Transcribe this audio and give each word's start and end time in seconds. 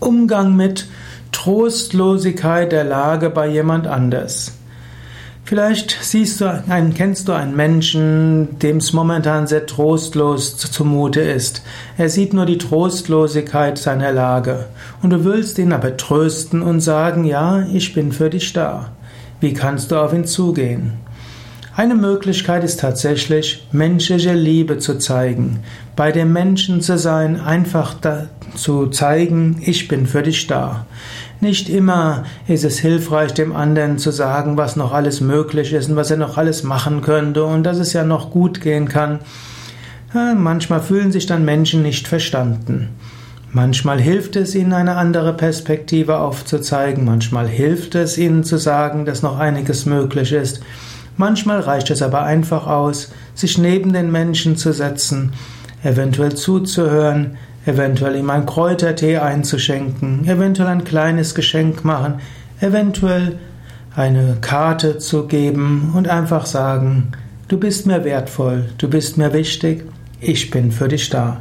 Umgang 0.00 0.56
mit 0.56 0.86
Trostlosigkeit 1.32 2.72
der 2.72 2.84
Lage 2.84 3.30
bei 3.30 3.48
jemand 3.48 3.86
anders. 3.86 4.52
Vielleicht 5.44 5.96
siehst 6.00 6.40
du 6.40 6.64
einen, 6.68 6.92
kennst 6.92 7.28
du 7.28 7.32
einen 7.32 7.54
Menschen, 7.54 8.58
dem 8.58 8.78
es 8.78 8.92
momentan 8.92 9.46
sehr 9.46 9.64
trostlos 9.64 10.56
zumute 10.56 11.20
ist. 11.20 11.62
Er 11.96 12.08
sieht 12.08 12.34
nur 12.34 12.46
die 12.46 12.58
Trostlosigkeit 12.58 13.78
seiner 13.78 14.10
Lage. 14.10 14.66
Und 15.02 15.10
du 15.10 15.24
willst 15.24 15.58
ihn 15.58 15.72
aber 15.72 15.96
trösten 15.96 16.62
und 16.62 16.80
sagen, 16.80 17.24
ja, 17.24 17.64
ich 17.72 17.94
bin 17.94 18.10
für 18.10 18.28
dich 18.28 18.52
da. 18.52 18.90
Wie 19.40 19.52
kannst 19.52 19.92
du 19.92 19.96
auf 19.96 20.12
ihn 20.12 20.24
zugehen? 20.24 20.94
Eine 21.76 21.94
Möglichkeit 21.94 22.64
ist 22.64 22.80
tatsächlich, 22.80 23.68
menschliche 23.70 24.32
Liebe 24.32 24.78
zu 24.78 24.98
zeigen, 24.98 25.60
bei 25.94 26.10
dem 26.10 26.32
Menschen 26.32 26.80
zu 26.80 26.98
sein, 26.98 27.38
einfach 27.38 27.94
zu 28.56 28.88
zeigen, 28.88 29.60
ich 29.64 29.88
bin 29.88 30.06
für 30.06 30.22
dich 30.22 30.46
da. 30.46 30.86
Nicht 31.40 31.68
immer 31.68 32.24
ist 32.48 32.64
es 32.64 32.78
hilfreich, 32.78 33.34
dem 33.34 33.54
anderen 33.54 33.98
zu 33.98 34.10
sagen, 34.10 34.56
was 34.56 34.76
noch 34.76 34.92
alles 34.92 35.20
möglich 35.20 35.72
ist 35.72 35.90
und 35.90 35.96
was 35.96 36.10
er 36.10 36.16
noch 36.16 36.38
alles 36.38 36.62
machen 36.62 37.02
könnte 37.02 37.44
und 37.44 37.62
dass 37.62 37.78
es 37.78 37.92
ja 37.92 38.04
noch 38.04 38.30
gut 38.30 38.60
gehen 38.60 38.88
kann. 38.88 39.20
Manchmal 40.12 40.80
fühlen 40.80 41.12
sich 41.12 41.26
dann 41.26 41.44
Menschen 41.44 41.82
nicht 41.82 42.08
verstanden. 42.08 42.88
Manchmal 43.52 44.00
hilft 44.00 44.36
es 44.36 44.54
ihnen, 44.54 44.72
eine 44.72 44.96
andere 44.96 45.32
Perspektive 45.34 46.18
aufzuzeigen, 46.18 47.04
manchmal 47.04 47.48
hilft 47.48 47.94
es 47.94 48.18
ihnen 48.18 48.44
zu 48.44 48.58
sagen, 48.58 49.04
dass 49.04 49.22
noch 49.22 49.38
einiges 49.38 49.86
möglich 49.86 50.32
ist. 50.32 50.60
Manchmal 51.16 51.60
reicht 51.60 51.90
es 51.90 52.02
aber 52.02 52.22
einfach 52.22 52.66
aus, 52.66 53.12
sich 53.34 53.56
neben 53.56 53.92
den 53.92 54.10
Menschen 54.12 54.56
zu 54.56 54.72
setzen, 54.72 55.32
eventuell 55.82 56.34
zuzuhören, 56.34 57.36
eventuell 57.66 58.16
ihm 58.16 58.30
ein 58.30 58.46
Kräutertee 58.46 59.18
einzuschenken, 59.18 60.26
eventuell 60.26 60.68
ein 60.68 60.84
kleines 60.84 61.34
Geschenk 61.34 61.84
machen, 61.84 62.20
eventuell 62.60 63.38
eine 63.94 64.36
Karte 64.40 64.98
zu 64.98 65.26
geben 65.26 65.92
und 65.94 66.08
einfach 66.08 66.46
sagen, 66.46 67.12
du 67.48 67.58
bist 67.58 67.86
mir 67.86 68.04
wertvoll, 68.04 68.66
du 68.78 68.88
bist 68.88 69.18
mir 69.18 69.32
wichtig, 69.32 69.84
ich 70.20 70.50
bin 70.50 70.70
für 70.70 70.88
dich 70.88 71.10
da. 71.10 71.40